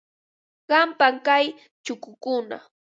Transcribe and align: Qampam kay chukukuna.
Qampam 0.69 1.15
kay 1.27 1.45
chukukuna. 1.85 2.57